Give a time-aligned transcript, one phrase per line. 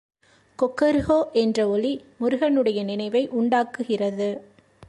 [0.59, 4.29] கொக்கறுகோ என்ற ஒலி முருகனுடைய நினைவை உண்டாக்குகிறது.